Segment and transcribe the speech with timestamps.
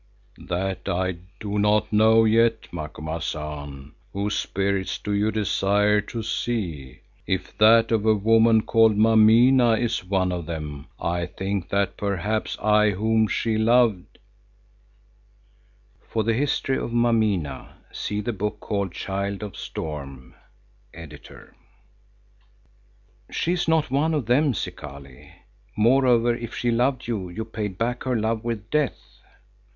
[0.47, 3.91] "That I do not know yet, Macumazahn.
[4.13, 7.01] Whose spirits do you desire to see?
[7.27, 12.57] If that of a woman called Mameena is one of them, I think that perhaps
[12.57, 14.17] I whom she loved——"
[16.09, 21.55] For the history of Mameena see the book called "Child of Storm."—Editor.
[23.29, 25.31] "She is not one of them, Zikali.
[25.77, 29.19] Moreover, if she loved you, you paid back her love with death."